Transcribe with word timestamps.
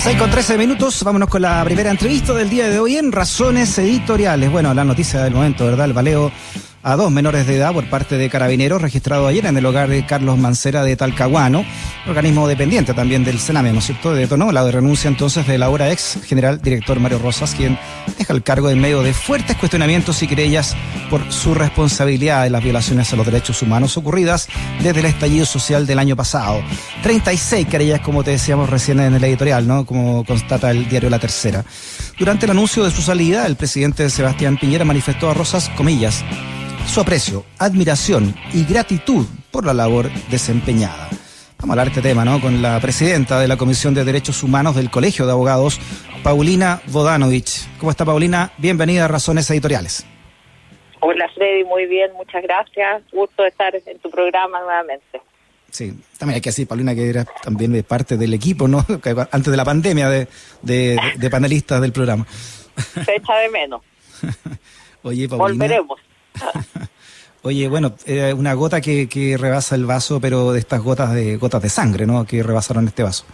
6 0.00 0.16
con 0.16 0.30
13 0.30 0.56
minutos, 0.58 1.02
vámonos 1.02 1.28
con 1.28 1.42
la 1.42 1.64
primera 1.64 1.90
entrevista 1.90 2.32
del 2.32 2.48
día 2.48 2.70
de 2.70 2.78
hoy 2.78 2.96
en 2.96 3.10
Razones 3.10 3.76
Editoriales. 3.78 4.50
Bueno, 4.50 4.72
la 4.72 4.84
noticia 4.84 5.22
del 5.24 5.34
momento, 5.34 5.64
¿verdad? 5.64 5.86
El 5.86 5.92
baleo 5.92 6.30
a 6.84 6.94
dos 6.94 7.10
menores 7.10 7.46
de 7.48 7.56
edad 7.56 7.72
por 7.72 7.84
parte 7.90 8.16
de 8.16 8.30
carabineros 8.30 8.80
registrado 8.80 9.26
ayer 9.26 9.44
en 9.46 9.56
el 9.56 9.66
hogar 9.66 9.88
de 9.88 10.06
Carlos 10.06 10.38
Mancera 10.38 10.84
de 10.84 10.94
Talcahuano, 10.94 11.64
organismo 12.06 12.46
dependiente 12.46 12.94
también 12.94 13.24
del 13.24 13.40
Sename, 13.40 13.72
¿no 13.72 13.80
es 13.80 13.86
cierto? 13.86 14.14
Detonó 14.14 14.52
la 14.52 14.70
renuncia 14.70 15.08
entonces 15.08 15.46
de 15.46 15.58
la 15.58 15.66
ahora 15.66 15.90
ex 15.90 16.20
general 16.24 16.62
director 16.62 17.00
Mario 17.00 17.18
Rosas, 17.18 17.54
quien 17.56 17.76
deja 18.18 18.32
el 18.32 18.42
cargo 18.42 18.68
en 18.68 18.80
medio 18.80 19.02
de 19.02 19.14
fuertes 19.14 19.56
cuestionamientos 19.56 20.22
y 20.22 20.26
querellas 20.26 20.76
por 21.08 21.32
su 21.32 21.54
responsabilidad 21.54 22.46
en 22.46 22.52
las 22.52 22.62
violaciones 22.62 23.12
a 23.12 23.16
los 23.16 23.24
derechos 23.24 23.62
humanos 23.62 23.96
ocurridas 23.96 24.48
desde 24.82 25.00
el 25.00 25.06
estallido 25.06 25.46
social 25.46 25.86
del 25.86 25.98
año 25.98 26.16
pasado. 26.16 26.62
36 27.02 27.66
querellas, 27.68 28.00
como 28.00 28.24
te 28.24 28.32
decíamos 28.32 28.68
recién 28.68 29.00
en 29.00 29.14
el 29.14 29.24
editorial, 29.24 29.66
¿no? 29.66 29.86
Como 29.86 30.24
constata 30.24 30.70
el 30.70 30.88
diario 30.88 31.08
La 31.08 31.18
Tercera. 31.18 31.64
Durante 32.18 32.46
el 32.46 32.50
anuncio 32.50 32.84
de 32.84 32.90
su 32.90 33.02
salida, 33.02 33.46
el 33.46 33.56
presidente 33.56 34.10
Sebastián 34.10 34.58
Piñera 34.58 34.84
manifestó 34.84 35.30
a 35.30 35.34
Rosas, 35.34 35.70
comillas, 35.76 36.24
su 36.92 37.00
aprecio, 37.00 37.44
admiración 37.58 38.34
y 38.52 38.64
gratitud 38.64 39.26
por 39.50 39.64
la 39.64 39.74
labor 39.74 40.10
desempeñada. 40.30 41.07
Vamos 41.60 41.70
a 41.70 41.72
hablar 41.72 41.86
de 41.86 41.98
este 41.98 42.08
tema, 42.08 42.24
¿no? 42.24 42.40
Con 42.40 42.62
la 42.62 42.78
presidenta 42.80 43.40
de 43.40 43.48
la 43.48 43.56
Comisión 43.56 43.92
de 43.92 44.04
Derechos 44.04 44.44
Humanos 44.44 44.76
del 44.76 44.90
Colegio 44.90 45.26
de 45.26 45.32
Abogados, 45.32 45.80
Paulina 46.22 46.80
Vodanovich. 46.86 47.66
¿Cómo 47.78 47.90
está, 47.90 48.04
Paulina? 48.04 48.52
Bienvenida 48.58 49.06
a 49.06 49.08
Razones 49.08 49.50
Editoriales. 49.50 50.06
Hola, 51.00 51.28
Freddy, 51.34 51.64
muy 51.64 51.86
bien, 51.86 52.12
muchas 52.12 52.44
gracias. 52.44 53.02
Gusto 53.12 53.42
de 53.42 53.48
estar 53.48 53.74
en 53.74 53.98
tu 53.98 54.08
programa 54.08 54.60
nuevamente. 54.60 55.20
Sí, 55.70 55.92
también 56.16 56.36
hay 56.36 56.40
que 56.40 56.50
decir, 56.50 56.68
Paulina, 56.68 56.94
que 56.94 57.10
era 57.10 57.24
también 57.42 57.72
de 57.72 57.82
parte 57.82 58.16
del 58.16 58.34
equipo, 58.34 58.68
¿no? 58.68 58.78
Antes 59.32 59.50
de 59.50 59.56
la 59.56 59.64
pandemia 59.64 60.08
de, 60.08 60.28
de 60.62 61.30
panelistas 61.30 61.80
del 61.80 61.92
programa. 61.92 62.24
Se 63.04 63.16
echa 63.16 63.36
de 63.36 63.48
menos. 63.48 63.82
Oye, 65.02 65.28
Paulina. 65.28 65.64
Volveremos. 65.64 66.00
Oye, 67.42 67.68
bueno, 67.68 67.92
eh, 68.06 68.32
una 68.32 68.54
gota 68.54 68.80
que, 68.80 69.08
que, 69.08 69.36
rebasa 69.38 69.76
el 69.76 69.86
vaso, 69.86 70.20
pero 70.20 70.52
de 70.52 70.58
estas 70.58 70.82
gotas 70.82 71.14
de 71.14 71.36
gotas 71.36 71.62
de 71.62 71.68
sangre, 71.68 72.06
¿no? 72.06 72.24
Que 72.26 72.42
rebasaron 72.42 72.86
este 72.86 73.02
vaso. 73.02 73.24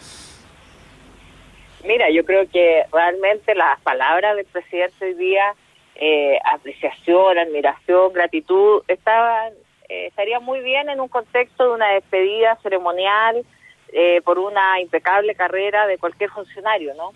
Mira, 1.84 2.10
yo 2.10 2.24
creo 2.24 2.48
que 2.48 2.84
realmente 2.92 3.54
las 3.54 3.80
palabras 3.80 4.36
del 4.36 4.46
presidente 4.46 5.04
hoy 5.04 5.14
día, 5.14 5.54
eh, 5.96 6.38
apreciación, 6.52 7.38
admiración, 7.38 8.12
gratitud, 8.12 8.82
estaban 8.88 9.52
eh, 9.88 10.06
estaría 10.06 10.40
muy 10.40 10.60
bien 10.60 10.88
en 10.88 11.00
un 11.00 11.08
contexto 11.08 11.64
de 11.68 11.74
una 11.74 11.88
despedida 11.88 12.56
ceremonial 12.62 13.44
eh, 13.92 14.22
por 14.24 14.38
una 14.38 14.80
impecable 14.80 15.34
carrera 15.34 15.86
de 15.86 15.98
cualquier 15.98 16.30
funcionario, 16.30 16.94
¿no? 16.94 17.12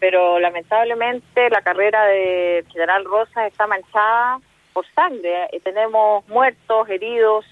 Pero 0.00 0.38
lamentablemente 0.38 1.50
la 1.50 1.60
carrera 1.60 2.04
de 2.06 2.64
General 2.72 3.04
Rosas 3.04 3.46
está 3.46 3.66
manchada 3.66 4.40
por 4.76 4.86
sangre. 4.94 5.48
Eh, 5.52 5.60
tenemos 5.60 6.28
muertos, 6.28 6.86
heridos, 6.90 7.46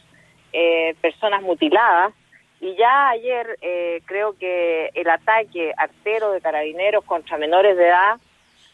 eh, 0.52 0.94
personas 1.00 1.40
mutiladas. 1.40 2.12
Y 2.60 2.76
ya 2.76 3.08
ayer 3.08 3.58
eh, 3.62 4.02
creo 4.04 4.36
que 4.36 4.90
el 4.92 5.08
ataque 5.08 5.72
artero 5.74 6.32
de 6.32 6.42
carabineros 6.42 7.02
contra 7.04 7.38
menores 7.38 7.78
de 7.78 7.86
edad 7.88 8.20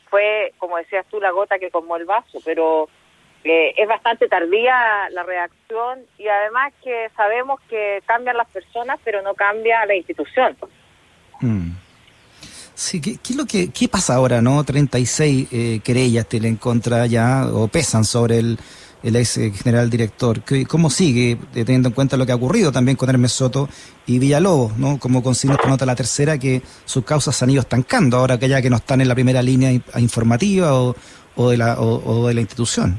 fue, 0.08 0.52
como 0.58 0.78
decías 0.78 1.06
tú, 1.06 1.20
la 1.20 1.30
gota 1.30 1.60
que 1.60 1.70
comó 1.70 1.94
el 1.96 2.06
vaso, 2.06 2.40
pero 2.44 2.88
es 3.44 3.88
bastante 3.88 4.28
tardía 4.28 5.08
la 5.12 5.22
reacción 5.22 6.00
y 6.18 6.26
además 6.26 6.74
que 6.82 7.08
sabemos 7.16 7.60
que 7.70 8.02
cambian 8.04 8.36
las 8.36 8.48
personas, 8.48 8.98
pero 9.04 9.22
no 9.22 9.34
cambia 9.34 9.86
la 9.86 9.94
institución. 9.94 10.56
Mm. 11.40 11.69
Sí, 12.80 12.98
¿qué, 12.98 13.18
qué, 13.22 13.34
lo 13.34 13.44
que, 13.44 13.70
¿qué 13.70 13.88
pasa 13.88 14.14
ahora, 14.14 14.40
no? 14.40 14.64
36 14.64 15.48
eh, 15.52 15.80
querellas 15.84 16.26
tienen 16.26 16.56
contra 16.56 17.04
ya, 17.04 17.46
o 17.52 17.68
pesan 17.68 18.04
sobre 18.04 18.38
el, 18.38 18.56
el 19.02 19.16
ex 19.16 19.36
eh, 19.36 19.50
general 19.50 19.90
director. 19.90 20.40
¿Cómo 20.66 20.88
sigue, 20.88 21.32
eh, 21.32 21.64
teniendo 21.66 21.88
en 21.90 21.94
cuenta 21.94 22.16
lo 22.16 22.24
que 22.24 22.32
ha 22.32 22.36
ocurrido 22.36 22.72
también 22.72 22.96
con 22.96 23.10
Hermes 23.10 23.32
Soto 23.32 23.68
y 24.06 24.18
Villalobos, 24.18 24.78
¿no? 24.78 24.98
Como 24.98 25.22
consigna 25.22 25.56
esta 25.56 25.68
nota 25.68 25.84
la 25.84 25.94
tercera, 25.94 26.38
que 26.38 26.62
sus 26.86 27.04
causas 27.04 27.36
se 27.36 27.44
han 27.44 27.50
ido 27.50 27.60
estancando 27.60 28.16
ahora 28.16 28.38
que 28.38 28.48
ya 28.48 28.62
que 28.62 28.70
no 28.70 28.76
están 28.76 29.02
en 29.02 29.08
la 29.08 29.14
primera 29.14 29.42
línea 29.42 29.70
informativa 29.98 30.72
o, 30.72 30.96
o 31.36 31.50
de, 31.50 31.58
la, 31.58 31.78
o 31.78 32.28
de 32.28 32.32
la 32.32 32.40
institución. 32.40 32.98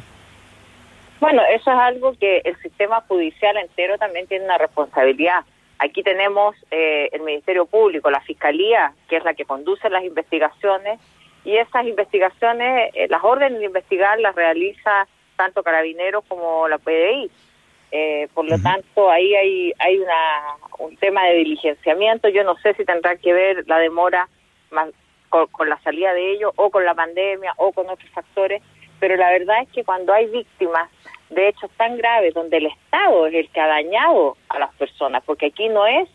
Bueno, 1.20 1.42
eso 1.56 1.72
es 1.72 1.78
algo 1.80 2.14
que 2.20 2.44
el 2.46 2.56
sistema 2.62 3.02
judicial 3.08 3.58
entero 3.58 3.98
también 3.98 4.28
tiene 4.28 4.46
una 4.46 4.60
responsabilidad. 4.60 5.44
Aquí 5.84 6.04
tenemos 6.04 6.56
eh, 6.70 7.10
el 7.12 7.22
Ministerio 7.22 7.66
Público, 7.66 8.12
la 8.12 8.22
Fiscalía, 8.22 8.94
que 9.10 9.18
es 9.18 9.24
la 9.24 9.34
que 9.34 9.46
conduce 9.46 9.90
las 9.90 10.04
investigaciones, 10.04 11.00
y 11.44 11.58
esas 11.58 11.88
investigaciones, 11.88 12.92
eh, 12.94 13.08
las 13.10 13.24
órdenes 13.24 13.58
de 13.58 13.66
investigar 13.66 14.20
las 14.20 14.36
realiza 14.36 15.08
tanto 15.36 15.64
Carabineros 15.64 16.24
como 16.28 16.68
la 16.68 16.78
PDI. 16.78 17.32
Eh, 17.92 18.28
por 18.36 18.48
lo 18.48 18.62
tanto, 18.62 19.10
ahí 19.10 19.34
hay, 19.34 19.74
hay 19.80 19.98
una, 19.98 20.56
un 20.78 20.96
tema 20.98 21.26
de 21.26 21.38
diligenciamiento. 21.38 22.30
Yo 22.30 22.44
no 22.44 22.56
sé 22.58 22.76
si 22.76 22.86
tendrá 22.86 23.16
que 23.16 23.34
ver 23.34 23.68
la 23.68 23.80
demora 23.80 24.30
más 24.70 24.90
con, 25.30 25.48
con 25.48 25.68
la 25.68 25.82
salida 25.82 26.14
de 26.14 26.34
ellos 26.34 26.54
o 26.58 26.70
con 26.70 26.86
la 26.86 26.94
pandemia 26.94 27.56
o 27.58 27.72
con 27.72 27.90
otros 27.90 28.10
factores, 28.12 28.62
pero 29.02 29.18
la 29.18 29.32
verdad 29.32 29.64
es 29.64 29.70
que 29.70 29.84
cuando 29.84 30.14
hay 30.14 30.28
víctimas 30.28 30.90
de 31.32 31.50
hechos 31.50 31.72
tan 31.76 31.98
graves 31.98 32.34
donde 32.34 32.58
el 32.58 32.68
Estado 32.68 33.26
es 33.28 33.34
el 33.34 33.50
que 33.50 33.60
ha 33.60 33.68
dañado 33.68 34.38
a 34.48 34.60
las 34.60 34.74
personas, 34.76 35.24
porque 35.26 35.48
aquí 35.48 35.68
no 35.70 35.86
es 35.88 36.08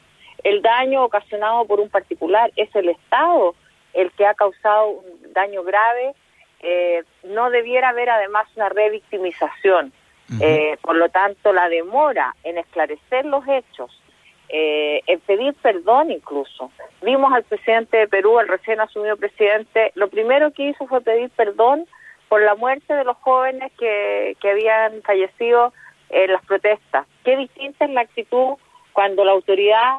el 0.44 0.62
daño 0.62 1.04
ocasionado 1.04 1.66
por 1.66 1.80
un 1.80 1.90
particular, 1.90 2.52
es 2.54 2.74
el 2.76 2.88
Estado 2.88 3.54
el 3.92 4.12
que 4.12 4.24
ha 4.24 4.34
causado 4.34 4.90
un 4.90 5.32
daño 5.32 5.64
grave, 5.64 6.14
eh, 6.60 7.02
no 7.24 7.50
debiera 7.50 7.88
haber 7.88 8.08
además 8.08 8.46
una 8.56 8.68
revictimización. 8.68 9.92
eh, 10.40 10.76
por 10.82 10.96
lo 10.96 11.08
tanto, 11.08 11.52
la 11.52 11.68
demora 11.68 12.34
en 12.42 12.58
esclarecer 12.58 13.24
los 13.26 13.46
hechos, 13.46 14.02
eh, 14.48 15.00
en 15.06 15.20
pedir 15.20 15.54
perdón 15.54 16.10
incluso. 16.10 16.70
Vimos 17.02 17.32
al 17.32 17.44
presidente 17.44 17.96
de 17.96 18.08
Perú, 18.08 18.40
el 18.40 18.48
recién 18.48 18.80
asumido 18.80 19.16
presidente, 19.16 19.92
lo 19.94 20.08
primero 20.08 20.52
que 20.52 20.68
hizo 20.70 20.86
fue 20.86 21.00
pedir 21.00 21.30
perdón 21.30 21.86
por 22.28 22.42
la 22.42 22.54
muerte 22.54 22.94
de 22.94 23.04
los 23.04 23.16
jóvenes 23.18 23.72
que, 23.78 24.36
que 24.40 24.50
habían 24.50 25.02
fallecido 25.02 25.72
en 26.10 26.32
las 26.32 26.44
protestas. 26.44 27.06
Qué 27.24 27.36
distinta 27.36 27.84
es 27.84 27.90
la 27.90 28.02
actitud 28.02 28.54
cuando 28.92 29.24
la 29.24 29.32
autoridad 29.32 29.98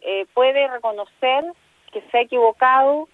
eh, 0.00 0.26
puede 0.34 0.68
reconocer 0.68 1.44
que 1.92 2.02
se 2.10 2.18
ha 2.18 2.20
equivocado 2.22 3.08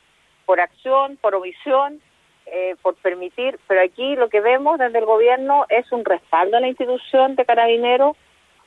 por 0.47 0.61
acción, 0.61 1.17
por 1.17 1.35
omisión, 1.35 2.01
eh, 2.47 2.77
por 2.83 2.95
permitir, 2.97 3.59
pero 3.67 3.81
aquí 3.81 4.17
lo 4.17 4.29
que 4.29 4.41
vemos 4.41 4.79
desde 4.79 4.99
el 4.99 5.07
gobierno 5.07 5.65
es 5.71 5.91
un 5.93 6.05
respaldo 6.05 6.57
a 6.57 6.61
la 6.61 6.69
institución 6.69 7.37
de 7.37 7.45
carabineros, 7.47 8.17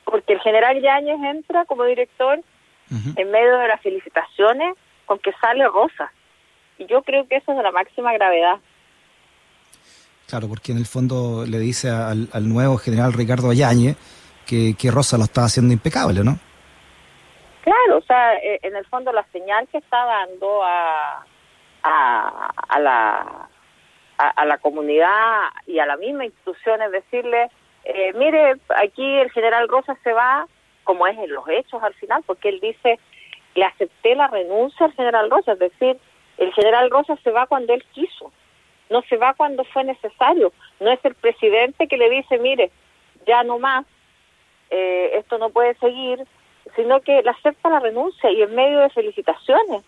porque 0.04 0.32
el 0.32 0.40
general 0.40 0.80
Yáñez 0.80 1.20
entra 1.22 1.64
como 1.64 1.84
director 1.84 2.38
uh 2.38 2.94
-huh. 2.94 3.14
en 3.16 3.30
medio 3.30 3.56
de 3.58 3.68
las 3.68 3.80
felicitaciones 3.80 4.74
con 5.06 5.18
que 5.20 5.32
sale 5.40 5.66
Rosa. 5.68 6.10
Y 6.78 6.86
yo 6.86 7.02
creo 7.02 7.26
que 7.28 7.36
eso 7.36 7.52
es 7.52 7.56
de 7.56 7.62
la 7.62 7.70
máxima 7.70 8.12
gravedad. 8.12 8.58
Claro, 10.28 10.46
porque 10.46 10.72
en 10.72 10.78
el 10.78 10.84
fondo 10.84 11.46
le 11.46 11.58
dice 11.58 11.88
al, 11.88 12.28
nuevo 12.48 12.76
general 12.76 13.14
Ricardo 13.14 13.50
Ayañez 13.50 13.96
que, 14.46 14.90
Rosa 14.90 15.16
lo 15.16 15.24
está 15.24 15.44
haciendo 15.44 15.72
impecable, 15.72 16.22
¿no? 16.22 16.38
Claro, 17.62 17.98
o 17.98 18.02
sea, 18.02 18.34
eh, 18.34 18.60
en 18.62 18.76
el 18.76 18.84
fondo 18.86 19.10
la 19.10 19.24
señal 19.32 19.66
que 19.68 19.78
está 19.78 20.04
dando 20.04 20.62
a, 20.62 21.24
a, 21.82 22.50
a 22.68 22.78
la 22.78 23.48
a, 24.18 24.28
a, 24.28 24.44
la 24.44 24.58
comunidad 24.58 25.48
y 25.66 25.78
a 25.78 25.86
la 25.86 25.96
misma 25.96 26.26
institución 26.26 26.82
es 26.82 26.92
decirle, 26.92 27.50
eh, 27.84 28.12
mire, 28.14 28.56
aquí 28.76 29.04
el 29.20 29.30
general 29.30 29.66
Rosa 29.68 29.96
se 30.02 30.12
va, 30.12 30.46
como 30.84 31.06
es 31.06 31.16
en 31.16 31.32
los 31.32 31.48
hechos 31.48 31.82
al 31.82 31.94
final, 31.94 32.22
porque 32.26 32.50
él 32.50 32.60
dice, 32.60 32.98
le 33.54 33.64
acepté 33.64 34.14
la 34.14 34.26
renuncia 34.26 34.86
al 34.86 34.92
general 34.92 35.30
Rosa, 35.30 35.52
es 35.52 35.58
decir, 35.58 35.98
el 36.36 36.52
general 36.52 36.90
Rosa 36.90 37.16
se 37.24 37.30
va 37.30 37.46
cuando 37.46 37.72
él 37.72 37.82
quiso 37.94 38.30
no 38.90 39.02
se 39.02 39.16
va 39.16 39.34
cuando 39.34 39.64
fue 39.64 39.84
necesario. 39.84 40.52
No 40.80 40.90
es 40.90 41.04
el 41.04 41.14
presidente 41.14 41.88
que 41.88 41.96
le 41.96 42.10
dice, 42.10 42.38
mire, 42.38 42.70
ya 43.26 43.42
no 43.42 43.58
más, 43.58 43.84
eh, 44.70 45.10
esto 45.14 45.38
no 45.38 45.50
puede 45.50 45.74
seguir, 45.74 46.24
sino 46.76 47.00
que 47.00 47.22
le 47.22 47.30
acepta 47.30 47.70
la 47.70 47.80
renuncia 47.80 48.30
y 48.30 48.42
en 48.42 48.54
medio 48.54 48.80
de 48.80 48.90
felicitaciones. 48.90 49.82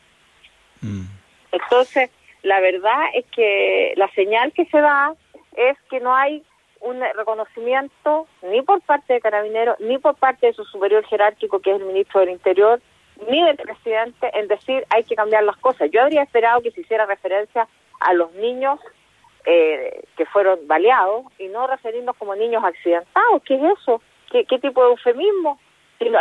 Mm. 0.80 1.04
Entonces, 1.52 2.10
la 2.42 2.60
verdad 2.60 3.06
es 3.14 3.26
que 3.26 3.92
la 3.96 4.08
señal 4.12 4.52
que 4.52 4.66
se 4.66 4.80
da 4.80 5.14
es 5.56 5.76
que 5.90 6.00
no 6.00 6.14
hay 6.14 6.42
un 6.80 7.00
reconocimiento 7.14 8.26
ni 8.42 8.62
por 8.62 8.80
parte 8.82 9.12
de 9.12 9.20
Carabineros, 9.20 9.78
ni 9.80 9.98
por 9.98 10.16
parte 10.16 10.46
de 10.46 10.54
su 10.54 10.64
superior 10.64 11.04
jerárquico, 11.04 11.60
que 11.60 11.70
es 11.70 11.80
el 11.80 11.86
ministro 11.86 12.20
del 12.20 12.30
Interior, 12.30 12.80
ni 13.28 13.42
del 13.42 13.56
presidente, 13.56 14.30
en 14.32 14.48
decir 14.48 14.86
hay 14.88 15.04
que 15.04 15.14
cambiar 15.14 15.44
las 15.44 15.58
cosas. 15.58 15.90
Yo 15.90 16.02
habría 16.02 16.22
esperado 16.22 16.62
que 16.62 16.70
se 16.70 16.80
hiciera 16.80 17.04
referencia 17.04 17.68
a 18.00 18.12
los 18.14 18.32
niños 18.34 18.80
eh, 19.46 20.02
que 20.16 20.26
fueron 20.26 20.66
baleados 20.66 21.24
y 21.38 21.48
no 21.48 21.66
referirnos 21.66 22.16
como 22.16 22.34
niños 22.34 22.62
accidentados. 22.64 23.42
¿Qué 23.44 23.54
es 23.54 23.62
eso? 23.78 24.02
¿Qué, 24.30 24.44
qué 24.44 24.58
tipo 24.58 24.82
de 24.82 24.90
eufemismo? 24.90 25.58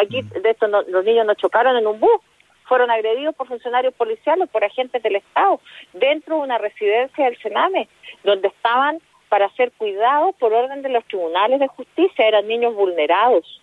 Aquí, 0.01 0.21
de 0.21 0.49
esto, 0.49 0.67
no, 0.67 0.81
los 0.83 1.05
niños 1.05 1.25
no 1.25 1.33
chocaron 1.35 1.77
en 1.77 1.87
un 1.87 1.99
bus, 1.99 2.21
fueron 2.65 2.91
agredidos 2.91 3.35
por 3.35 3.47
funcionarios 3.47 3.93
policiales, 3.93 4.49
por 4.49 4.63
agentes 4.63 5.01
del 5.01 5.15
Estado, 5.15 5.59
dentro 5.93 6.35
de 6.35 6.41
una 6.41 6.57
residencia 6.57 7.25
del 7.25 7.37
Sename, 7.41 7.87
donde 8.23 8.49
estaban 8.49 8.99
para 9.29 9.49
ser 9.55 9.71
cuidados 9.73 10.35
por 10.35 10.53
orden 10.53 10.81
de 10.81 10.89
los 10.89 11.05
tribunales 11.05 11.59
de 11.59 11.67
justicia, 11.67 12.27
eran 12.27 12.47
niños 12.47 12.75
vulnerados. 12.75 13.61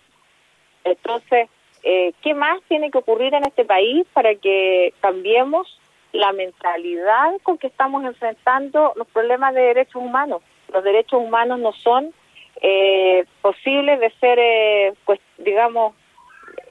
Entonces, 0.83 1.49
eh, 1.83 2.13
¿qué 2.21 2.33
más 2.33 2.61
tiene 2.67 2.89
que 2.89 2.97
ocurrir 2.97 3.33
en 3.33 3.45
este 3.45 3.65
país 3.65 4.05
para 4.13 4.33
que 4.35 4.93
cambiemos 5.01 5.79
la 6.13 6.31
mentalidad 6.33 7.33
con 7.43 7.57
que 7.57 7.67
estamos 7.67 8.03
enfrentando 8.03 8.93
los 8.95 9.07
problemas 9.07 9.53
de 9.53 9.61
derechos 9.61 10.01
humanos? 10.01 10.41
Los 10.73 10.83
derechos 10.83 11.21
humanos 11.21 11.59
no 11.59 11.71
son 11.73 12.13
eh, 12.61 13.25
posibles 13.41 13.99
de 13.99 14.09
ser, 14.19 14.39
eh, 14.39 14.93
pues, 15.05 15.19
digamos, 15.37 15.93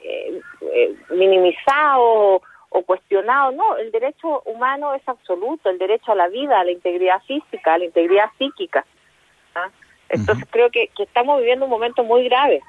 eh, 0.03 0.41
eh, 0.73 0.95
minimizado 1.09 2.41
o 2.69 2.81
cuestionado. 2.85 3.51
No, 3.51 3.77
el 3.77 3.91
derecho 3.91 4.41
humano 4.45 4.93
es 4.93 5.07
absoluto, 5.07 5.69
el 5.69 5.77
derecho 5.77 6.11
a 6.11 6.15
la 6.15 6.27
vida, 6.27 6.59
a 6.59 6.63
la 6.63 6.71
integridad 6.71 7.21
física, 7.23 7.73
a 7.73 7.77
la 7.77 7.85
integridad 7.85 8.29
psíquica. 8.37 8.85
¿ah? 9.55 9.69
Entonces 10.09 10.47
creo 10.49 10.69
que, 10.69 10.89
estamos 10.99 11.39
viviendo 11.39 11.65
un 11.65 11.71
momento 11.71 12.03
muy 12.03 12.23
grave. 12.25 12.61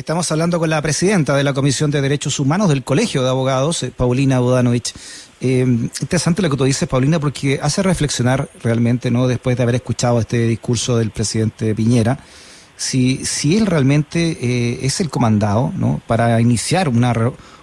Estamos 0.00 0.32
hablando 0.32 0.58
con 0.58 0.70
la 0.70 0.80
presidenta 0.80 1.36
de 1.36 1.44
la 1.44 1.52
Comisión 1.52 1.90
de 1.90 2.00
Derechos 2.00 2.40
Humanos 2.40 2.70
del 2.70 2.82
Colegio 2.82 3.22
de 3.22 3.28
Abogados, 3.28 3.82
eh, 3.82 3.92
Paulina 3.94 4.40
Budanovich. 4.40 4.94
interesante 5.42 6.40
lo 6.40 6.48
que 6.48 6.56
tú 6.56 6.64
dices, 6.64 6.88
Paulina, 6.88 7.20
porque 7.20 7.60
hace 7.62 7.82
reflexionar 7.82 8.48
realmente, 8.62 9.10
¿no? 9.10 9.28
Después 9.28 9.58
de 9.58 9.62
haber 9.62 9.74
escuchado 9.74 10.18
este 10.18 10.46
discurso 10.46 10.96
del 10.96 11.10
presidente 11.10 11.74
Piñera, 11.74 12.18
si, 12.78 13.26
si 13.26 13.58
él 13.58 13.66
realmente 13.66 14.38
eh, 14.40 14.78
es 14.80 15.02
el 15.02 15.10
comandado 15.10 15.70
¿no? 15.76 16.00
para 16.06 16.40
iniciar 16.40 16.88
una, 16.88 17.12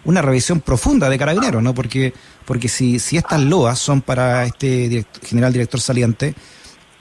una 0.05 0.21
revisión 0.21 0.61
profunda 0.61 1.09
de 1.09 1.17
carabineros, 1.17 1.63
¿no? 1.63 1.73
porque, 1.73 2.13
porque 2.45 2.67
si, 2.69 2.99
si 2.99 3.17
estas 3.17 3.41
loas 3.41 3.79
son 3.79 4.03
para 4.03 4.45
este 4.45 5.07
general 5.23 5.53
director 5.53 5.81
saliente, 5.81 6.35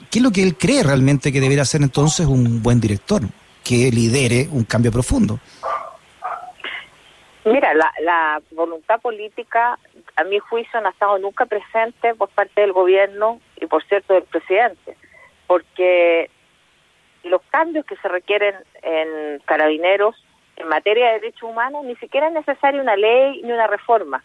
¿qué 0.09 0.17
es 0.17 0.23
lo 0.23 0.31
que 0.31 0.41
él 0.41 0.57
cree 0.57 0.81
realmente 0.81 1.31
que 1.31 1.39
debería 1.39 1.63
ser 1.63 1.83
entonces 1.83 2.25
un 2.25 2.63
buen 2.63 2.81
director 2.81 3.21
que 3.67 3.91
lidere 3.91 4.47
un 4.51 4.63
cambio 4.63 4.91
profundo? 4.91 5.39
Mira, 7.43 7.73
la, 7.73 7.91
la 8.01 8.41
voluntad 8.51 8.99
política, 9.01 9.77
a 10.15 10.23
mi 10.23 10.39
juicio, 10.39 10.79
no 10.81 10.87
ha 10.87 10.91
estado 10.91 11.17
nunca 11.17 11.45
presente 11.45 12.13
por 12.15 12.29
parte 12.29 12.61
del 12.61 12.73
gobierno 12.73 13.39
y, 13.55 13.65
por 13.67 13.83
cierto, 13.85 14.13
del 14.13 14.23
presidente, 14.23 14.97
porque 15.47 16.29
los 17.23 17.41
cambios 17.49 17.85
que 17.85 17.95
se 17.97 18.07
requieren 18.07 18.55
en 18.81 19.39
carabineros 19.45 20.15
en 20.57 20.67
materia 20.67 21.07
de 21.07 21.19
derechos 21.19 21.43
humanos, 21.43 21.85
ni 21.85 21.95
siquiera 21.97 22.27
es 22.27 22.33
necesaria 22.33 22.81
una 22.81 22.95
ley 22.95 23.41
ni 23.43 23.51
una 23.51 23.67
reforma. 23.67 24.23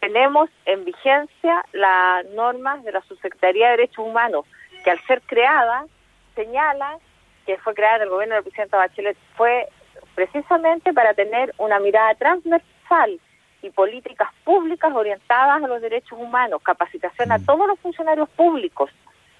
Tenemos 0.00 0.50
en 0.64 0.84
vigencia 0.84 1.64
las 1.72 2.26
normas 2.30 2.82
de 2.84 2.92
la 2.92 3.02
Subsecretaría 3.02 3.66
de 3.66 3.76
Derechos 3.76 4.04
Humanos, 4.04 4.44
que 4.82 4.90
al 4.90 5.00
ser 5.06 5.22
creada, 5.22 5.86
señala 6.34 6.98
que 7.46 7.58
fue 7.58 7.74
creada 7.74 7.96
en 7.96 8.02
el 8.02 8.08
gobierno 8.08 8.34
del 8.34 8.44
presidente 8.44 8.76
Bachelet, 8.76 9.16
fue 9.36 9.68
precisamente 10.14 10.92
para 10.92 11.14
tener 11.14 11.54
una 11.58 11.78
mirada 11.78 12.14
transversal 12.14 13.20
y 13.62 13.70
políticas 13.70 14.28
públicas 14.44 14.92
orientadas 14.94 15.62
a 15.62 15.66
los 15.66 15.80
derechos 15.80 16.18
humanos, 16.18 16.62
capacitación 16.62 17.32
a 17.32 17.38
mm. 17.38 17.46
todos 17.46 17.66
los 17.66 17.78
funcionarios 17.80 18.28
públicos 18.30 18.90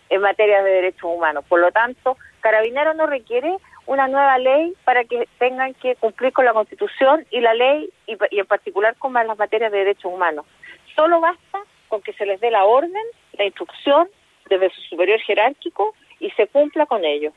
en 0.08 0.20
materia 0.20 0.62
de 0.62 0.70
derechos 0.70 1.04
humanos. 1.04 1.44
Por 1.48 1.60
lo 1.60 1.72
tanto, 1.72 2.16
Carabineros 2.40 2.96
no 2.96 3.06
requiere 3.06 3.56
una 3.86 4.08
nueva 4.08 4.38
ley 4.38 4.74
para 4.84 5.04
que 5.04 5.28
tengan 5.38 5.74
que 5.74 5.96
cumplir 5.96 6.32
con 6.32 6.44
la 6.44 6.52
Constitución 6.52 7.26
y 7.30 7.40
la 7.40 7.54
ley 7.54 7.90
y, 8.06 8.16
en 8.30 8.46
particular 8.46 8.96
con 8.96 9.12
las 9.12 9.38
materias 9.38 9.72
de 9.72 9.78
derechos 9.78 10.12
humanos. 10.12 10.46
Solo 10.94 11.20
basta 11.20 11.60
con 11.88 12.02
que 12.02 12.12
se 12.12 12.26
les 12.26 12.40
dé 12.40 12.50
la 12.50 12.64
orden, 12.64 13.04
la 13.38 13.44
instrucción 13.44 14.08
desde 14.48 14.70
su 14.70 14.80
superior 14.82 15.20
jerárquico 15.20 15.94
y 16.20 16.30
se 16.32 16.46
cumpla 16.46 16.86
con 16.86 17.04
ello. 17.04 17.32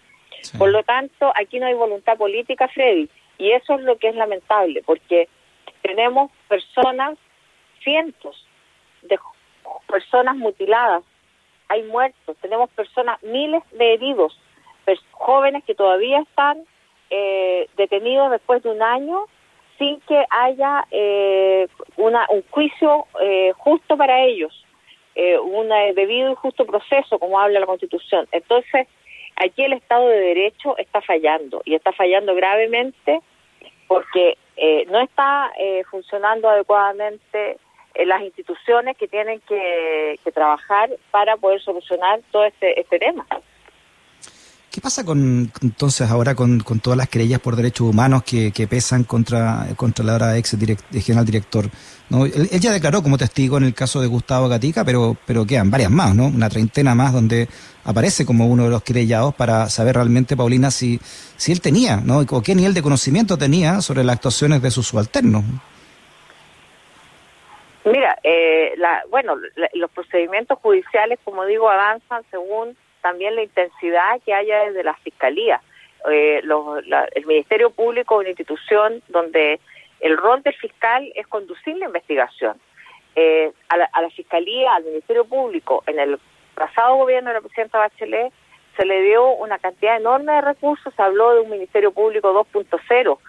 Por 0.57 0.69
lo 0.69 0.83
tanto, 0.83 1.31
aquí 1.35 1.59
no 1.59 1.67
hay 1.67 1.73
voluntad 1.73 2.17
política, 2.17 2.67
Freddy, 2.67 3.09
y 3.37 3.51
eso 3.51 3.75
es 3.75 3.81
lo 3.81 3.97
que 3.97 4.09
es 4.09 4.15
lamentable, 4.15 4.81
porque 4.85 5.27
tenemos 5.81 6.31
personas, 6.47 7.17
cientos 7.83 8.45
de 9.01 9.17
personas 9.87 10.35
mutiladas, 10.35 11.03
hay 11.67 11.83
muertos, 11.83 12.37
tenemos 12.41 12.69
personas, 12.71 13.21
miles 13.23 13.63
de 13.71 13.93
heridos, 13.93 14.37
jóvenes 15.11 15.63
que 15.63 15.75
todavía 15.75 16.19
están 16.19 16.63
eh, 17.09 17.67
detenidos 17.75 18.31
después 18.31 18.61
de 18.63 18.69
un 18.69 18.81
año 18.81 19.25
sin 19.77 19.99
que 20.01 20.25
haya 20.29 20.85
eh, 20.91 21.67
una, 21.97 22.25
un 22.29 22.43
juicio 22.49 23.05
eh, 23.21 23.51
justo 23.57 23.97
para 23.97 24.23
ellos, 24.23 24.53
un 25.43 25.69
debido 25.95 26.31
y 26.31 26.35
justo 26.35 26.65
proceso, 26.65 27.17
como 27.19 27.39
habla 27.39 27.61
la 27.61 27.65
Constitución. 27.65 28.27
Entonces, 28.33 28.87
aquí 29.35 29.63
el 29.63 29.73
Estado 29.73 30.07
de 30.07 30.19
Derecho 30.19 30.77
está 30.77 31.01
fallando 31.01 31.61
y 31.65 31.75
está 31.75 31.91
fallando 31.91 32.35
gravemente 32.35 33.21
porque 33.87 34.37
no 34.87 35.01
está 35.01 35.51
funcionando 35.91 36.49
adecuadamente 36.49 37.57
las 38.03 38.21
instituciones 38.21 38.97
que 38.97 39.07
tienen 39.07 39.39
que, 39.41 40.19
trabajar 40.33 40.89
para 41.11 41.37
poder 41.37 41.61
solucionar 41.61 42.19
todo 42.31 42.45
este, 42.45 42.79
este 42.79 42.99
tema. 42.99 43.25
¿Qué 44.75 44.81
pasa 44.81 45.05
con 45.05 45.49
entonces 45.61 46.11
ahora 46.11 46.35
con, 46.35 46.59
todas 46.59 46.97
las 46.97 47.07
querellas 47.07 47.39
por 47.39 47.55
derechos 47.55 47.87
humanos 47.87 48.23
que, 48.23 48.51
pesan 48.69 49.05
contra, 49.05 49.67
contra 49.77 50.03
la 50.03 50.11
ahora 50.11 50.37
ex 50.37 50.51
general 50.99 51.25
director? 51.25 51.67
¿no? 52.09 52.25
Él, 52.25 52.49
ya 52.59 52.73
declaró 52.73 53.01
como 53.01 53.17
testigo 53.17 53.55
en 53.55 53.63
el 53.63 53.73
caso 53.73 54.01
de 54.01 54.07
Gustavo 54.07 54.49
Gatica, 54.49 54.83
pero, 54.83 55.15
pero 55.25 55.45
quedan 55.45 55.71
varias 55.71 55.91
más, 55.91 56.13
¿no? 56.13 56.25
Una 56.25 56.49
treintena 56.49 56.93
más 56.93 57.13
donde 57.13 57.47
aparece 57.85 58.25
como 58.25 58.47
uno 58.47 58.65
de 58.65 58.69
los 58.69 58.83
querellados 58.83 59.33
para 59.33 59.69
saber 59.69 59.95
realmente, 59.95 60.35
Paulina, 60.35 60.69
si, 60.71 60.99
si 61.37 61.53
él 61.53 61.61
tenía, 61.61 62.01
¿no? 62.03 62.25
O 62.29 62.41
qué 62.41 62.53
nivel 62.53 62.73
de 62.73 62.81
conocimiento 62.81 63.37
tenía 63.37 63.79
sobre 63.79 64.03
las 64.03 64.17
actuaciones 64.17 64.61
de 64.61 64.71
sus 64.71 64.87
subalternos. 64.87 65.45
Mira, 67.85 68.17
eh, 68.23 68.73
la, 68.75 69.03
bueno, 69.09 69.35
los 69.75 69.91
procedimientos 69.91 70.59
judiciales, 70.61 71.17
como 71.23 71.45
digo, 71.45 71.69
avanzan 71.69 72.23
según 72.29 72.75
también 73.05 73.35
la 73.35 73.43
intensidad 73.43 74.19
que 74.25 74.33
haya 74.33 74.63
desde 74.65 74.83
la 74.83 74.95
Fiscalía. 74.95 75.61
Eh, 76.11 76.41
el 76.41 77.25
Ministerio 77.27 77.69
Público 77.69 78.15
es 78.15 78.21
una 78.21 78.29
institución 78.29 79.03
donde 79.09 79.59
el 79.99 80.17
rol 80.17 80.41
del 80.41 80.55
fiscal 80.55 81.11
es 81.13 81.27
conducir 81.27 81.77
la 81.77 81.85
investigación. 81.85 82.59
Eh, 83.15 83.51
a, 83.69 83.77
la, 83.77 84.09
Fiscalía, 84.09 84.73
al 84.73 84.85
Ministerio 84.85 85.23
Público, 85.23 85.83
en 85.85 85.99
el 85.99 86.19
pasado 86.55 86.95
gobierno 86.95 87.29
de 87.29 87.35
la 87.35 87.41
presidenta 87.41 87.77
Bachelet, 87.77 88.33
se 88.75 88.85
le 88.87 89.03
dio 89.03 89.33
una 89.33 89.59
cantidad 89.59 89.97
enorme 89.97 90.33
de 90.33 90.41
recursos, 90.41 90.91
se 90.95 91.01
habló 91.03 91.35
de 91.35 91.41
un 91.41 91.51
Ministerio 91.51 91.91
Público 91.91 92.33
2.0, 92.33 93.19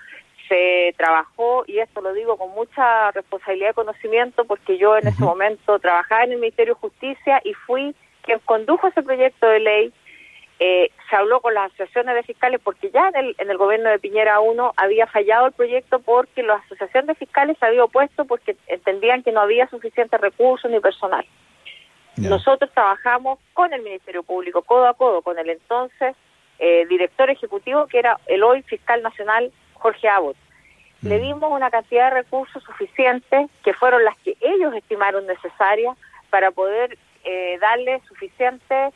se 0.49 0.95
trabajó, 0.97 1.65
y 1.67 1.81
esto 1.81 2.01
lo 2.01 2.15
digo 2.15 2.39
con 2.39 2.51
mucha 2.53 3.11
responsabilidad 3.11 3.73
y 3.73 3.75
conocimiento, 3.75 4.47
porque 4.47 4.79
yo 4.79 4.97
en 4.97 5.09
ese 5.09 5.23
momento 5.23 5.79
trabajaba 5.81 6.25
en 6.25 6.33
el 6.33 6.39
Ministerio 6.39 6.73
de 6.73 6.81
Justicia 6.81 7.43
y 7.45 7.53
fui 7.53 7.95
quien 8.27 8.41
condujo 8.41 8.89
ese 8.89 9.03
proyecto 9.03 9.47
de 9.47 9.61
ley, 9.61 9.93
eh, 10.59 10.91
se 11.09 11.17
habló 11.17 11.41
con 11.41 11.53
las 11.55 11.67
asociaciones 11.67 12.15
de 12.15 12.23
fiscales 12.23 12.61
porque 12.63 12.91
ya 12.91 13.09
en 13.09 13.17
el, 13.17 13.37
en 13.39 13.51
el 13.51 13.59
gobierno 13.59 13.91
de 13.91 13.99
Piñera 13.99 14.41
1 14.41 14.73
había 14.77 15.07
fallado 15.07 15.47
el 15.47 15.53
proyecto 15.53 15.99
porque 15.99 16.43
la 16.43 16.55
asociación 16.55 17.07
de 17.07 17.15
fiscales 17.15 17.59
se 17.59 17.67
había 17.67 17.85
opuesto 17.85 18.25
porque 18.25 18.57
entendían 18.67 19.23
que 19.23 19.33
no 19.33 19.41
había 19.41 19.69
suficientes 19.69 20.21
recursos 20.21 20.71
ni 20.71 20.81
personal. 20.81 21.27
Nosotros 22.17 22.71
trabajamos 22.73 23.39
con 23.53 23.75
el 23.75 23.83
Ministerio 23.83 24.23
Público, 24.23 24.63
codo 24.63 24.89
a 24.89 24.95
codo, 24.95 25.21
con 25.21 25.39
el 25.39 25.51
entonces 25.51 26.17
eh, 26.59 26.87
director 26.89 27.29
ejecutivo 27.29 27.87
que 27.87 27.99
era 27.99 28.19
el 28.27 28.43
hoy 28.43 28.63
fiscal 28.63 29.03
nacional 29.03 29.53
Jorge 29.75 30.09
Abbott. 30.09 30.37
Le 31.03 31.19
mm. 31.19 31.23
dimos 31.23 31.53
una 31.53 31.71
cantidad 31.71 32.09
de 32.09 32.23
recursos 32.23 32.63
suficientes 32.63 33.51
que 33.63 33.75
fueron 33.75 34.03
las 34.05 34.17
que 34.19 34.35
ellos 34.41 34.75
estimaron 34.75 35.27
necesarias 35.27 35.95
para 36.31 36.51
poder 36.51 36.97
eh, 37.27 37.59
darle 37.61 38.01
suficiente 38.09 38.93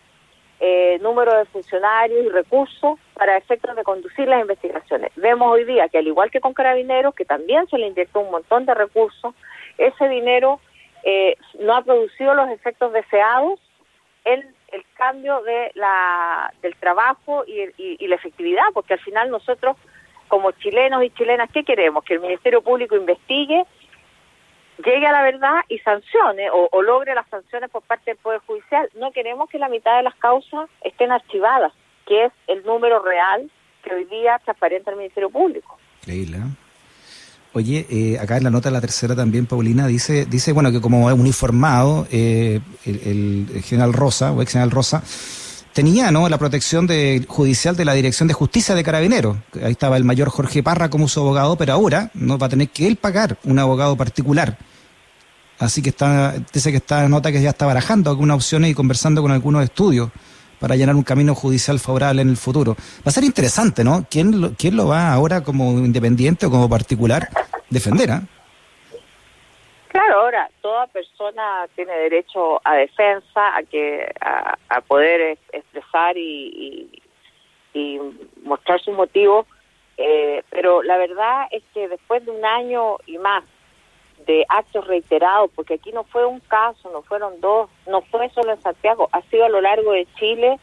eh, 0.60 0.98
número 1.00 1.36
de 1.36 1.46
funcionarios 1.46 2.24
y 2.24 2.28
recursos 2.28 2.98
para 3.14 3.36
efectos 3.36 3.74
de 3.74 3.82
conducir 3.82 4.28
las 4.28 4.40
investigaciones. 4.40 5.10
Vemos 5.16 5.50
hoy 5.50 5.64
día 5.64 5.88
que 5.88 5.98
al 5.98 6.06
igual 6.06 6.30
que 6.30 6.40
con 6.40 6.54
Carabineros, 6.54 7.14
que 7.14 7.24
también 7.24 7.66
se 7.68 7.76
le 7.76 7.88
inyectó 7.88 8.20
un 8.20 8.30
montón 8.30 8.66
de 8.66 8.74
recursos, 8.74 9.34
ese 9.78 10.08
dinero 10.08 10.60
eh, 11.02 11.36
no 11.58 11.74
ha 11.74 11.82
producido 11.82 12.34
los 12.34 12.48
efectos 12.50 12.92
deseados 12.92 13.58
en 14.24 14.54
el 14.70 14.84
cambio 14.94 15.42
de 15.42 15.72
la, 15.74 16.52
del 16.62 16.76
trabajo 16.76 17.44
y, 17.46 17.72
y 17.76 18.06
la 18.06 18.14
efectividad, 18.14 18.62
porque 18.72 18.94
al 18.94 19.00
final 19.00 19.30
nosotros 19.30 19.76
como 20.28 20.52
chilenos 20.52 21.02
y 21.02 21.10
chilenas, 21.10 21.50
¿qué 21.52 21.64
queremos? 21.64 22.04
Que 22.04 22.14
el 22.14 22.20
Ministerio 22.20 22.62
Público 22.62 22.94
investigue 22.94 23.64
llegue 24.84 25.06
a 25.06 25.12
la 25.12 25.22
verdad 25.22 25.56
y 25.68 25.78
sancione 25.78 26.48
o, 26.52 26.82
logre 26.82 27.14
las 27.14 27.28
sanciones 27.28 27.70
por 27.70 27.82
parte 27.82 28.10
del 28.10 28.16
Poder 28.18 28.40
Judicial. 28.46 28.88
No 28.98 29.12
queremos 29.12 29.48
que 29.48 29.58
la 29.58 29.68
mitad 29.68 29.96
de 29.96 30.02
las 30.02 30.14
causas 30.16 30.68
estén 30.82 31.12
archivadas, 31.12 31.72
que 32.06 32.26
es 32.26 32.32
el 32.46 32.64
número 32.64 33.02
real 33.02 33.50
que 33.84 33.94
hoy 33.94 34.04
día 34.04 34.40
se 34.44 34.50
aparenta 34.50 34.90
el 34.90 34.96
Ministerio 34.96 35.30
Público. 35.30 35.78
Increíble, 36.02 36.38
¿eh? 36.38 36.70
Oye, 37.52 37.84
eh, 37.90 38.16
acá 38.20 38.36
en 38.36 38.44
la 38.44 38.50
nota 38.50 38.70
la 38.70 38.80
tercera 38.80 39.16
también, 39.16 39.46
Paulina, 39.46 39.88
dice, 39.88 40.24
dice 40.24 40.52
bueno, 40.52 40.70
que 40.70 40.80
como 40.80 41.06
uniformado, 41.06 42.06
eh, 42.12 42.60
el, 42.86 43.48
el, 43.52 43.62
general 43.64 43.92
Rosa, 43.92 44.30
o 44.30 44.40
ex 44.40 44.52
general 44.52 44.70
Rosa, 44.70 45.02
tenía 45.72 46.12
¿no? 46.12 46.28
la 46.28 46.38
protección 46.38 46.86
de, 46.86 47.24
judicial 47.26 47.74
de 47.74 47.84
la 47.84 47.94
Dirección 47.94 48.28
de 48.28 48.34
Justicia 48.34 48.76
de 48.76 48.84
Carabineros. 48.84 49.36
Ahí 49.64 49.72
estaba 49.72 49.96
el 49.96 50.04
mayor 50.04 50.28
Jorge 50.28 50.62
Parra 50.62 50.90
como 50.90 51.08
su 51.08 51.20
abogado, 51.20 51.56
pero 51.56 51.72
ahora 51.72 52.12
no 52.14 52.38
va 52.38 52.46
a 52.46 52.50
tener 52.50 52.68
que 52.68 52.86
él 52.86 52.94
pagar 52.94 53.36
un 53.42 53.58
abogado 53.58 53.96
particular. 53.96 54.56
Así 55.60 55.82
que 55.82 55.90
está, 55.90 56.32
dice 56.52 56.70
que 56.70 56.78
está 56.78 57.06
nota 57.06 57.30
que 57.30 57.42
ya 57.42 57.50
está 57.50 57.66
barajando 57.66 58.08
algunas 58.08 58.36
opciones 58.36 58.70
y 58.70 58.74
conversando 58.74 59.20
con 59.20 59.30
algunos 59.30 59.62
estudios 59.62 60.10
para 60.58 60.74
llenar 60.74 60.94
un 60.94 61.02
camino 61.02 61.34
judicial 61.34 61.78
favorable 61.78 62.22
en 62.22 62.30
el 62.30 62.38
futuro. 62.38 62.74
Va 62.74 63.08
a 63.08 63.10
ser 63.10 63.24
interesante, 63.24 63.84
¿no? 63.84 64.06
¿Quién 64.10 64.40
lo, 64.40 64.52
quién 64.56 64.74
lo 64.74 64.88
va 64.88 65.12
ahora 65.12 65.42
como 65.42 65.72
independiente 65.72 66.46
o 66.46 66.50
como 66.50 66.68
particular 66.68 67.28
defender? 67.68 68.08
¿eh? 68.08 68.20
Claro, 69.88 70.20
ahora 70.20 70.50
toda 70.62 70.86
persona 70.86 71.66
tiene 71.76 71.92
derecho 71.92 72.60
a 72.64 72.76
defensa, 72.76 73.56
a 73.56 73.62
que 73.62 74.10
a, 74.20 74.80
poder 74.88 75.38
expresar 75.52 76.16
y, 76.16 76.90
y, 77.74 78.00
mostrar 78.44 78.80
su 78.80 78.92
motivo, 78.92 79.46
eh, 79.98 80.42
pero 80.48 80.82
la 80.82 80.96
verdad 80.96 81.48
es 81.50 81.62
que 81.74 81.86
después 81.86 82.24
de 82.24 82.30
un 82.30 82.44
año 82.44 82.96
y 83.06 83.18
más 83.18 83.44
de 84.26 84.44
actos 84.48 84.86
reiterados, 84.86 85.50
porque 85.54 85.74
aquí 85.74 85.92
no 85.92 86.04
fue 86.04 86.26
un 86.26 86.40
caso, 86.40 86.90
no 86.90 87.02
fueron 87.02 87.40
dos, 87.40 87.70
no 87.86 88.02
fue 88.02 88.28
solo 88.30 88.52
en 88.52 88.62
Santiago, 88.62 89.08
ha 89.12 89.22
sido 89.22 89.44
a 89.44 89.48
lo 89.48 89.60
largo 89.60 89.92
de 89.92 90.06
Chile 90.16 90.58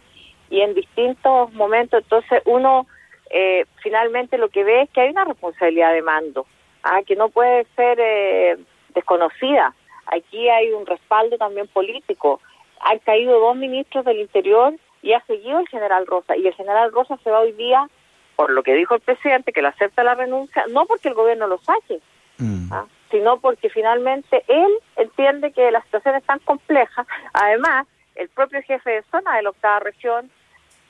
y 0.50 0.62
en 0.62 0.74
distintos 0.74 1.52
momentos, 1.54 2.04
entonces 2.04 2.42
uno 2.46 2.88
eh, 3.30 3.66
finalmente 3.84 4.38
lo 4.38 4.50
que 4.50 4.64
ve 4.64 4.84
es 4.84 4.90
que 4.92 5.02
hay 5.02 5.10
una 5.10 5.26
responsabilidad 5.26 5.94
de 5.94 6.02
mando, 6.02 6.46
¿ah? 6.84 7.02
que 7.06 7.16
no 7.16 7.30
puede 7.30 7.66
ser... 7.76 8.00
Eh, 8.00 8.58
desconocida. 8.98 9.74
Aquí 10.08 10.50
hay 10.50 10.72
un 10.72 10.86
respaldo 10.86 11.38
también 11.38 11.68
político. 11.68 12.42
Han 12.82 13.00
caído 13.00 13.40
dos 13.40 13.56
ministros 13.56 14.04
del 14.06 14.20
Interior 14.20 14.74
y 15.02 15.14
ha 15.14 15.22
seguido 15.26 15.60
el 15.60 15.68
general 15.68 16.06
Rosa. 16.08 16.36
Y 16.36 16.48
el 16.48 16.54
general 16.54 16.92
Rosa 16.92 17.18
se 17.24 17.30
va 17.30 17.40
hoy 17.40 17.54
día, 17.54 17.88
por 18.36 18.50
lo 18.50 18.64
que 18.64 18.74
dijo 18.74 18.96
el 18.96 19.02
presidente, 19.02 19.54
que 19.54 19.62
le 19.62 19.70
acepta 19.70 20.04
la 20.04 20.16
renuncia, 20.16 20.66
no 20.70 20.86
porque 20.86 21.10
el 21.10 21.14
gobierno 21.14 21.48
lo 21.48 21.60
saque, 21.60 22.00
mm. 22.40 22.74
¿ah? 22.74 22.86
Sino 23.12 23.40
porque 23.40 23.70
finalmente 23.70 24.44
él 24.48 24.72
entiende 24.96 25.52
que 25.52 25.72
la 25.72 25.82
situación 25.84 26.16
es 26.16 26.24
tan 26.24 26.40
compleja. 26.40 27.06
Además, 27.34 27.88
el 28.16 28.30
propio 28.30 28.62
jefe 28.64 28.90
de 28.90 29.04
zona 29.12 29.36
de 29.36 29.44
la 29.44 29.50
octava 29.50 29.80
región 29.80 30.30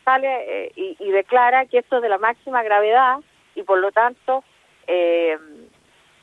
sale 0.04 0.28
eh, 0.28 0.72
y, 0.76 0.96
y, 1.00 1.12
declara 1.12 1.66
que 1.66 1.80
esto 1.80 1.98
es 1.98 2.02
de 2.02 2.10
la 2.10 2.18
máxima 2.18 2.64
gravedad 2.64 3.18
y 3.56 3.64
por 3.64 3.80
lo 3.80 3.92
tanto 3.92 4.44
eh, 4.88 5.38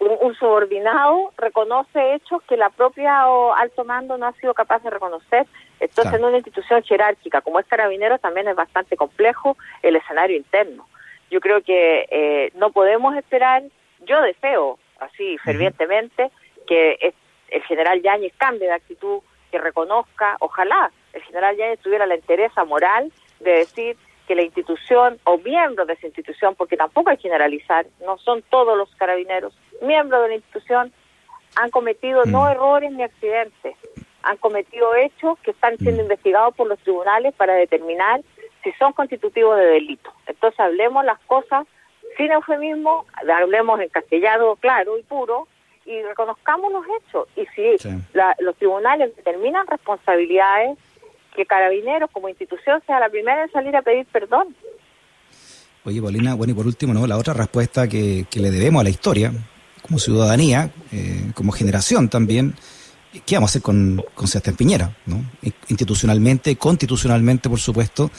un, 0.01 0.35
subordinado 0.35 1.33
reconoce 1.37 2.15
hechos 2.15 2.43
que 2.49 2.57
la 2.57 2.71
propia 2.71 3.25
alto 3.57 3.85
mando 3.85 4.19
no 4.19 4.27
ha 4.27 4.33
sido 4.33 4.55
capaz 4.55 4.83
de 4.83 4.91
reconocer. 4.91 5.47
Entonces, 5.81 6.15
en 6.15 6.25
una 6.25 6.37
institución 6.37 6.83
jerárquica 6.83 7.41
como 7.41 7.61
es 7.61 7.67
Carabineros 7.67 8.21
también 8.21 8.49
es 8.49 8.57
bastante 8.57 8.97
complejo 8.97 9.57
el 9.83 9.97
escenario 9.97 10.37
interno. 10.37 10.87
Yo 11.31 11.41
creo 11.41 11.63
que 11.63 12.07
eh, 12.11 12.51
no 12.55 12.71
podemos 12.71 13.17
esperar, 13.17 13.63
yo 14.01 14.21
deseo, 14.23 14.79
así 15.01 15.39
fervientemente, 15.39 16.31
que 16.67 17.15
el 17.49 17.63
general 17.65 18.03
Yáñez 18.03 18.33
cambie 18.37 18.69
de 18.69 18.75
actitud, 18.75 19.21
que 19.51 19.59
reconozca, 19.59 20.37
ojalá 20.41 20.91
el 21.13 21.23
general 21.23 21.57
Yáñez 21.57 21.79
tuviera 21.81 22.07
la 22.07 22.17
interesa 22.17 22.65
moral 22.65 23.13
de 23.41 23.53
decir 23.53 23.97
que 24.27 24.35
la 24.35 24.43
institución 24.43 25.19
o 25.25 25.39
miembros 25.39 25.87
de 25.87 25.95
esa 25.95 26.07
institución, 26.07 26.55
porque 26.55 26.77
tampoco 26.77 27.11
hay 27.11 27.17
que 27.17 27.25
generalizar, 27.25 27.87
no 28.05 28.19
son 28.19 28.43
todos 28.43 28.77
los 28.77 28.95
carabineros, 28.97 29.57
miembros 29.83 30.23
de 30.23 30.29
la 30.29 30.35
institución 30.37 30.93
han 31.57 31.71
cometido 31.71 32.25
no 32.25 32.43
mm. 32.43 32.49
errores 32.49 32.93
ni 32.93 33.03
accidentes, 33.03 33.77
han 34.23 34.37
cometido 34.39 34.95
hechos 34.95 35.39
que 35.41 35.53
están 35.53 35.77
siendo 35.79 36.03
mm. 36.03 36.07
investigados 36.07 36.55
por 36.57 36.67
los 36.67 36.79
tribunales 36.81 37.35
para 37.35 37.55
determinar 37.55 38.23
si 38.63 38.73
son 38.73 38.93
constitutivos 38.93 39.57
de 39.59 39.67
delito. 39.67 40.13
Entonces 40.27 40.59
hablemos 40.59 41.05
las 41.05 41.21
cosas 41.21 41.67
sin 42.17 42.31
eufemismo, 42.33 43.07
hablemos 43.15 43.81
en 43.81 43.89
castellano 43.89 44.57
claro 44.57 44.99
y 44.99 45.03
puro 45.03 45.49
y 45.87 46.03
reconozcamos 46.03 46.73
los 46.73 46.85
hechos. 46.99 47.29
Y 47.37 47.47
si 47.55 47.89
los 48.39 48.57
tribunales 48.57 49.15
determinan 49.17 49.67
responsabilidades, 49.67 50.79
que 51.35 51.47
Carabineros 51.47 52.11
como 52.13 52.29
institución 52.29 52.81
sea 52.87 53.01
la 53.01 53.09
primera 53.09 53.43
en 53.43 53.51
salir 53.51 53.75
a 53.77 53.83
pedir 53.83 54.07
perdón. 54.07 54.55
Oye, 55.85 56.01
Paulina, 56.01 56.35
bueno, 56.35 56.53
y 56.53 56.57
por 56.57 56.67
último, 56.67 56.95
¿no? 56.95 57.07
la 57.07 57.19
otra 57.19 57.35
respuesta 57.35 57.89
que, 57.89 58.25
que 58.31 58.41
le 58.41 58.51
debemos 58.51 58.81
a 58.81 58.85
la 58.85 58.91
historia, 58.91 59.33
como 59.83 59.99
ciudadanía, 59.99 60.71
eh, 60.93 61.33
como 61.35 61.53
generación 61.53 62.09
también, 62.09 62.55
¿qué 63.27 63.35
vamos 63.35 63.51
a 63.51 63.53
hacer 63.53 63.63
con, 63.63 64.03
con 64.15 64.27
Sebastián 64.27 64.57
Piñera? 64.57 64.97
¿no? 65.05 65.23
Institucionalmente, 65.69 66.57
constitucionalmente, 66.57 67.51
por 67.51 67.61
supuesto, 67.61 68.11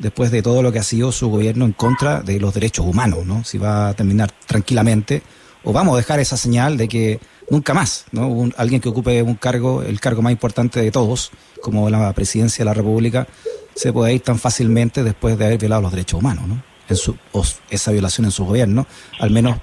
después 0.00 0.30
de 0.30 0.42
todo 0.42 0.62
lo 0.62 0.72
que 0.72 0.80
ha 0.80 0.82
sido 0.82 1.12
su 1.12 1.28
gobierno 1.30 1.64
en 1.64 1.72
contra 1.72 2.22
de 2.22 2.40
los 2.40 2.54
derechos 2.54 2.86
humanos, 2.86 3.24
¿no? 3.26 3.44
Si 3.44 3.58
va 3.58 3.90
a 3.90 3.94
terminar 3.94 4.32
tranquilamente 4.46 5.22
o 5.62 5.72
vamos 5.72 5.94
a 5.94 5.98
dejar 5.98 6.20
esa 6.20 6.36
señal 6.36 6.76
de 6.76 6.88
que 6.88 7.20
nunca 7.50 7.74
más, 7.74 8.06
¿no? 8.12 8.48
alguien 8.56 8.80
que 8.80 8.88
ocupe 8.88 9.22
un 9.22 9.34
cargo, 9.34 9.82
el 9.82 10.00
cargo 10.00 10.22
más 10.22 10.32
importante 10.32 10.80
de 10.80 10.90
todos, 10.90 11.32
como 11.60 11.90
la 11.90 12.12
presidencia 12.14 12.64
de 12.64 12.66
la 12.66 12.74
República, 12.74 13.26
se 13.74 13.92
puede 13.92 14.14
ir 14.14 14.22
tan 14.22 14.38
fácilmente 14.38 15.02
después 15.02 15.36
de 15.36 15.44
haber 15.44 15.58
violado 15.58 15.82
los 15.82 15.92
derechos 15.92 16.20
humanos, 16.20 16.46
¿no? 16.46 16.62
En 16.88 16.96
su, 16.96 17.16
o 17.32 17.44
esa 17.68 17.92
violación 17.92 18.24
en 18.24 18.30
su 18.30 18.44
gobierno, 18.44 18.86
al 19.20 19.30
menos 19.30 19.58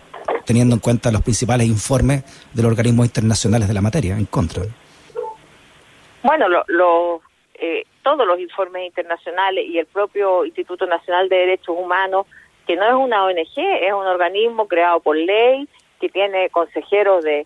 teniendo 0.46 0.76
en 0.76 0.80
cuenta 0.80 1.12
los 1.12 1.22
principales 1.24 1.68
informes 1.68 2.24
de 2.54 2.62
los 2.62 2.72
organismos 2.72 3.06
internacionales 3.06 3.68
de 3.68 3.74
la 3.74 3.82
materia 3.82 4.18
en 4.18 4.26
contra. 4.26 4.64
Bueno, 6.24 6.46
lo, 6.50 7.22
eh, 7.60 7.84
todos 8.08 8.26
los 8.26 8.40
informes 8.40 8.86
internacionales 8.86 9.66
y 9.68 9.80
el 9.80 9.86
propio 9.86 10.46
Instituto 10.46 10.86
Nacional 10.86 11.28
de 11.28 11.40
Derechos 11.40 11.76
Humanos, 11.78 12.26
que 12.66 12.78
no 12.78 12.86
es 12.86 12.94
una 12.94 13.26
ONG, 13.26 13.58
es 13.58 13.92
un 13.92 14.08
organismo 14.08 14.66
creado 14.70 15.02
por 15.02 15.18
ley, 15.18 15.68
que 16.00 16.08
tiene 16.08 16.50
consejeros 16.50 17.22
de 17.26 17.46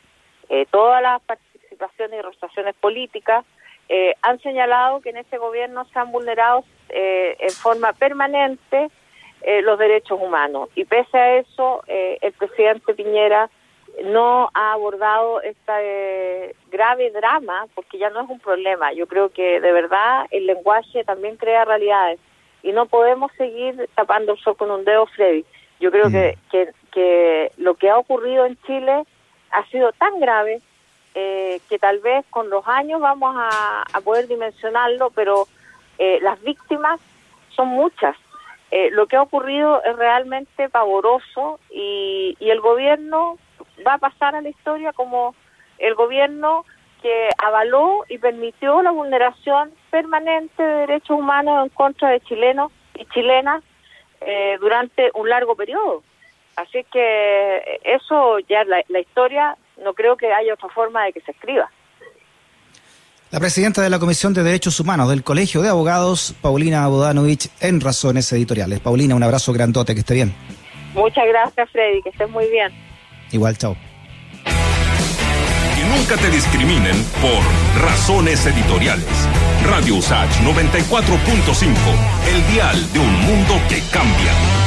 eh, 0.50 0.68
todas 0.70 1.02
las 1.02 1.20
participaciones 1.24 2.20
y 2.20 2.22
representaciones 2.22 2.76
políticas, 2.76 3.44
eh, 3.90 4.14
han 4.22 4.40
señalado 4.42 5.02
que 5.02 5.10
en 5.10 5.18
este 5.18 5.40
gobierno 5.40 5.84
se 5.86 5.98
han 5.98 6.12
vulnerado 6.12 6.64
eh, 6.90 7.38
en 7.40 7.50
forma 7.50 7.94
permanente 7.94 8.92
eh, 9.42 9.64
los 9.64 9.80
derechos 9.80 10.20
humanos. 10.22 10.70
Y 10.76 10.86
pese 10.86 11.18
a 11.18 11.38
eso, 11.38 11.82
el 11.88 12.34
presidente 12.34 12.94
Piñera 12.94 13.50
no 14.04 14.50
ha 14.54 14.74
abordado 14.74 15.42
este 15.42 16.56
grave 16.70 17.12
drama, 17.12 17.68
porque 17.76 17.98
ya 17.98 18.10
no 18.10 18.22
es 18.22 18.30
un 18.30 18.40
problema. 18.40 18.94
Yo 18.94 19.08
creo 19.08 19.30
que 19.30 19.60
de 19.60 19.72
verdad 19.72 20.26
el 20.32 20.48
lenguaje 20.48 21.04
también 21.04 21.38
crea 21.38 21.66
realidades 21.66 22.20
y 22.64 22.72
no 22.72 22.86
podemos 22.86 23.32
seguir 23.38 23.90
tapando 23.96 24.34
el 24.34 24.40
sol 24.40 24.56
con 24.56 24.72
un 24.72 24.86
dedo, 24.86 25.06
Freddy. 25.08 25.46
Yo 25.80 25.92
creo 25.92 26.12
que, 26.12 26.38
mm. 26.38 26.50
que, 26.52 26.70
que 26.92 27.52
lo 27.58 27.76
que 27.76 27.90
ha 27.90 27.98
ocurrido 27.98 28.46
en 28.46 28.58
Chile 28.64 29.04
ha 29.52 29.66
sido 29.68 29.92
tan 29.94 30.20
grave 30.20 30.62
eh, 31.14 31.60
que 31.70 31.78
tal 31.78 32.00
vez 32.00 32.26
con 32.30 32.50
los 32.50 32.66
años 32.68 33.02
vamos 33.02 33.36
a, 33.38 33.84
poder 34.04 34.28
dimensionarlo, 34.28 35.10
pero 35.10 35.48
eh, 35.98 36.20
las 36.22 36.42
víctimas 36.42 37.00
son 37.50 37.68
muchas. 37.68 38.16
Eh, 38.72 38.90
lo 38.92 39.08
que 39.08 39.18
ha 39.18 39.22
ocurrido 39.22 39.84
es 39.84 39.96
realmente 39.98 40.70
pavoroso 40.70 41.60
y, 41.70 42.38
y 42.40 42.50
el 42.50 42.62
gobierno 42.62 43.38
va 43.86 43.96
a 43.96 43.98
pasar 43.98 44.36
a 44.36 44.42
la 44.42 44.50
historia 44.50 44.94
como 44.94 45.36
el 45.80 45.96
gobierno 45.96 46.66
que 47.02 47.30
avaló 47.44 48.06
y 48.10 48.18
permitió 48.18 48.82
la 48.82 48.92
vulneración 48.92 49.72
permanente 49.90 50.62
de 50.62 50.88
derechos 50.88 51.18
humanos 51.18 51.64
en 51.64 51.70
contra 51.70 52.10
de 52.10 52.20
chilenos 52.22 52.72
y 52.96 53.06
chilenas 53.08 53.64
durante 54.60 55.10
un 55.16 55.28
largo 55.28 55.56
periodo. 55.56 56.04
Así 56.56 56.86
que 56.92 57.80
eso 57.84 58.38
ya 58.48 58.64
la, 58.66 58.84
la 58.90 59.00
historia 59.00 59.58
no 59.84 59.94
creo 59.94 60.16
que 60.16 60.32
haya 60.32 60.54
otra 60.54 60.70
forma 60.70 61.06
de 61.06 61.14
que 61.14 61.22
se 61.22 61.32
escriba. 61.32 61.72
La 63.32 63.40
presidenta 63.40 63.82
de 63.82 63.90
la 63.90 63.98
Comisión 63.98 64.34
de 64.34 64.44
Derechos 64.44 64.80
Humanos 64.82 65.10
del 65.10 65.24
Colegio 65.24 65.62
de 65.62 65.70
Abogados, 65.70 66.36
Paulina 66.42 66.86
Bodanovich, 66.88 67.50
en 67.62 67.80
Razones 67.80 68.32
Editoriales. 68.34 68.82
Paulina, 68.82 69.16
un 69.16 69.24
abrazo 69.24 69.54
grandote, 69.54 69.94
que 69.94 70.02
esté 70.02 70.16
bien. 70.16 70.36
Muchas 70.94 71.26
gracias, 71.26 71.70
Freddy, 71.72 72.02
que 72.02 72.10
estés 72.10 72.30
muy 72.30 72.48
bien. 72.50 72.74
Igual, 73.32 73.58
chao. 73.58 73.76
Que 74.44 75.84
nunca 75.98 76.18
te 76.18 76.30
discriminen 76.30 76.96
por 77.22 77.82
razones 77.82 78.46
editoriales. 78.46 79.06
Radio 79.66 79.96
USACH 79.96 80.42
94.5, 80.42 81.68
el 82.28 82.54
dial 82.54 82.94
de 82.94 83.00
un 83.00 83.14
mundo 83.26 83.62
que 83.70 83.82
cambia. 83.92 84.61